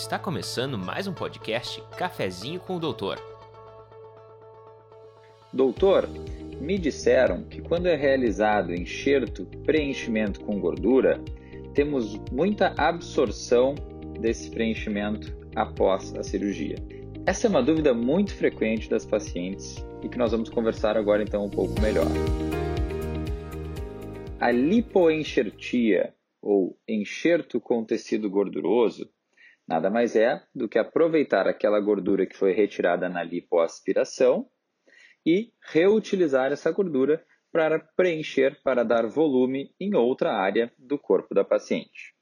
[0.00, 3.22] Está começando mais um podcast Cafezinho com o Doutor.
[5.52, 6.08] Doutor,
[6.58, 11.22] me disseram que quando é realizado enxerto preenchimento com gordura,
[11.74, 13.74] temos muita absorção
[14.18, 16.76] desse preenchimento após a cirurgia.
[17.26, 21.44] Essa é uma dúvida muito frequente das pacientes e que nós vamos conversar agora então
[21.44, 22.08] um pouco melhor.
[24.40, 29.06] A lipoenxertia ou enxerto com tecido gorduroso
[29.70, 34.50] nada mais é do que aproveitar aquela gordura que foi retirada na lipoaspiração
[35.24, 41.44] e reutilizar essa gordura para preencher, para dar volume em outra área do corpo da
[41.44, 42.16] paciente.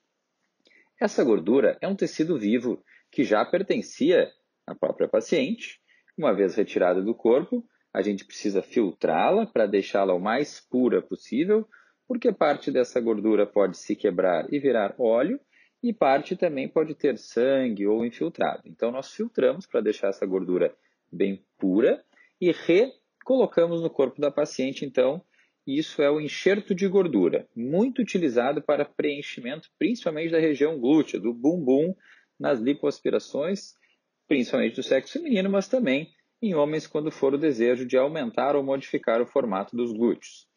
[1.00, 4.30] Essa gordura é um tecido vivo que já pertencia
[4.66, 5.80] à própria paciente.
[6.18, 11.66] Uma vez retirada do corpo, a gente precisa filtrá-la para deixá-la o mais pura possível,
[12.06, 15.40] porque parte dessa gordura pode se quebrar e virar óleo,
[15.82, 18.62] e parte também pode ter sangue ou infiltrado.
[18.66, 20.74] Então, nós filtramos para deixar essa gordura
[21.10, 22.04] bem pura
[22.40, 24.84] e recolocamos no corpo da paciente.
[24.84, 25.23] Então,
[25.66, 31.32] isso é o enxerto de gordura, muito utilizado para preenchimento, principalmente da região glútea, do
[31.32, 31.95] bumbum,
[32.38, 33.74] nas lipoaspirações,
[34.26, 38.62] principalmente do sexo feminino, mas também em homens quando for o desejo de aumentar ou
[38.62, 40.49] modificar o formato dos glúteos.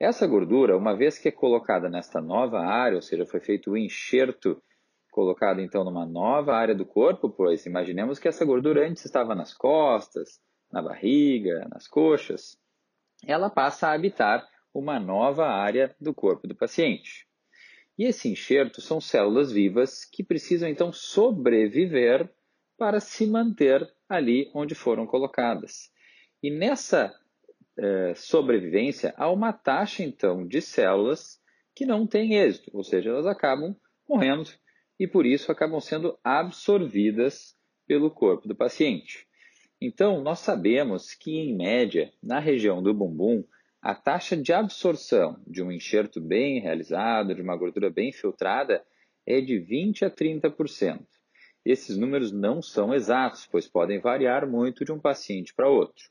[0.00, 3.76] Essa gordura, uma vez que é colocada nesta nova área, ou seja, foi feito o
[3.76, 4.62] enxerto
[5.10, 9.52] colocado então numa nova área do corpo, pois imaginemos que essa gordura antes estava nas
[9.52, 10.40] costas,
[10.70, 12.56] na barriga, nas coxas,
[13.26, 17.26] ela passa a habitar uma nova área do corpo do paciente.
[17.98, 22.32] E esse enxerto são células vivas que precisam então sobreviver
[22.76, 25.90] para se manter ali onde foram colocadas.
[26.40, 27.12] E nessa
[27.78, 31.40] é, sobrevivência, há uma taxa, então, de células
[31.74, 33.76] que não têm êxito, ou seja, elas acabam
[34.08, 34.50] morrendo
[34.98, 37.56] e, por isso, acabam sendo absorvidas
[37.86, 39.26] pelo corpo do paciente.
[39.80, 43.44] Então, nós sabemos que, em média, na região do bumbum,
[43.80, 48.84] a taxa de absorção de um enxerto bem realizado, de uma gordura bem filtrada,
[49.24, 51.06] é de 20 a 30%.
[51.64, 56.10] Esses números não são exatos, pois podem variar muito de um paciente para outro.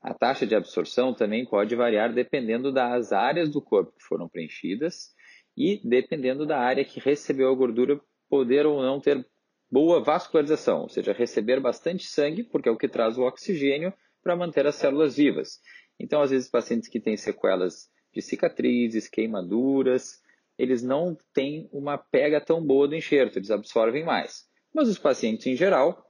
[0.00, 5.12] A taxa de absorção também pode variar dependendo das áreas do corpo que foram preenchidas
[5.56, 9.26] e dependendo da área que recebeu a gordura poder ou não ter
[9.70, 13.92] boa vascularização, ou seja, receber bastante sangue, porque é o que traz o oxigênio
[14.22, 15.60] para manter as células vivas.
[15.98, 20.20] Então, às vezes, pacientes que têm sequelas de cicatrizes, queimaduras,
[20.58, 24.48] eles não têm uma pega tão boa do enxerto, eles absorvem mais.
[24.74, 26.04] Mas os pacientes em geral,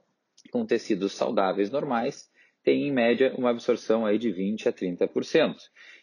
[0.51, 2.29] com tecidos saudáveis normais,
[2.63, 5.55] tem em média uma absorção aí de 20 a 30%,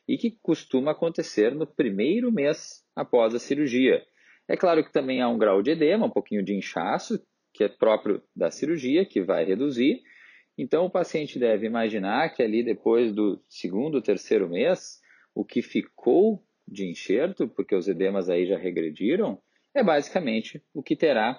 [0.09, 4.03] e que costuma acontecer no primeiro mês após a cirurgia.
[4.49, 7.21] É claro que também há um grau de edema, um pouquinho de inchaço,
[7.53, 10.03] que é próprio da cirurgia, que vai reduzir.
[10.57, 15.01] Então o paciente deve imaginar que ali depois do segundo, terceiro mês,
[15.35, 19.41] o que ficou de enxerto, porque os edemas aí já regrediram,
[19.75, 21.39] é basicamente o que terá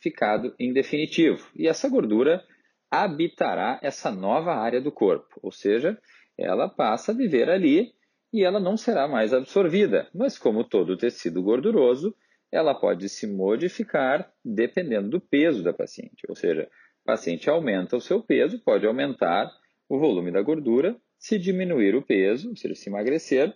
[0.00, 1.48] ficado em definitivo.
[1.54, 2.42] E essa gordura
[2.90, 5.98] habitará essa nova área do corpo, ou seja,
[6.36, 7.92] ela passa a viver ali
[8.32, 10.08] e ela não será mais absorvida.
[10.14, 12.14] Mas, como todo tecido gorduroso,
[12.50, 16.24] ela pode se modificar dependendo do peso da paciente.
[16.28, 16.68] Ou seja,
[17.02, 19.50] o paciente aumenta o seu peso, pode aumentar
[19.88, 20.96] o volume da gordura.
[21.18, 23.54] Se diminuir o peso, ou seja, se emagrecer,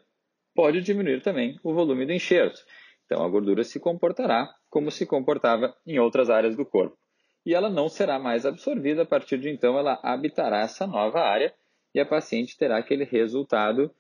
[0.55, 2.61] pode diminuir também o volume do enxerto.
[3.07, 7.02] Então, a gordura se comportará como se comportava em outras áreas do corpo
[7.45, 9.03] e ela não será mais absorvida.
[9.03, 11.55] A partir de então, ela habitará essa nova área
[11.95, 13.91] e a paciente terá aquele resultado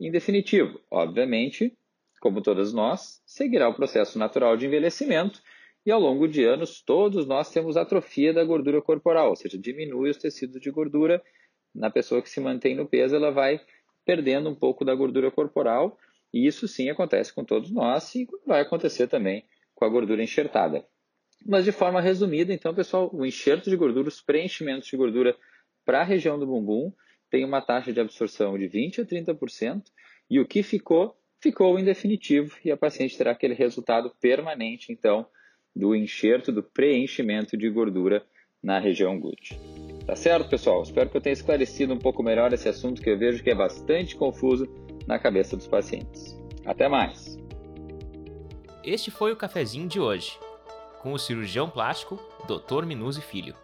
[0.00, 0.80] em definitivo.
[0.90, 1.76] Obviamente,
[2.20, 5.40] como todas nós, seguirá o processo natural de envelhecimento
[5.84, 10.10] e ao longo de anos todos nós temos atrofia da gordura corporal, ou seja, diminui
[10.10, 11.22] os tecidos de gordura.
[11.74, 13.60] Na pessoa que se mantém no peso, ela vai
[14.04, 15.98] perdendo um pouco da gordura corporal
[16.32, 19.44] e isso sim acontece com todos nós e vai acontecer também
[19.74, 20.84] com a gordura enxertada.
[21.44, 25.36] Mas de forma resumida, então, pessoal, o enxerto de gordura, os preenchimentos de gordura
[25.84, 26.92] para a região do bumbum
[27.30, 29.84] tem uma taxa de absorção de 20 a 30%,
[30.28, 35.26] e o que ficou, ficou em definitivo, e a paciente terá aquele resultado permanente, então,
[35.74, 38.24] do enxerto, do preenchimento de gordura
[38.62, 39.56] na região glútea.
[40.04, 40.82] Tá certo, pessoal?
[40.82, 43.54] Espero que eu tenha esclarecido um pouco melhor esse assunto que eu vejo que é
[43.54, 44.66] bastante confuso
[45.06, 46.36] na cabeça dos pacientes.
[46.66, 47.38] Até mais!
[48.84, 50.36] Este foi o cafezinho de hoje
[51.02, 52.84] com o cirurgião plástico Dr.
[52.84, 53.54] Minuzzi Filho.